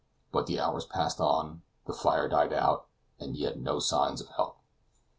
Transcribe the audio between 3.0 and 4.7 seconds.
and yet no signs of help.